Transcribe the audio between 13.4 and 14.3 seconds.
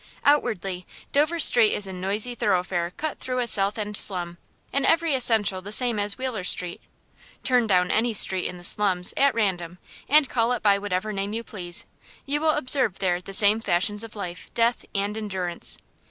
fashions of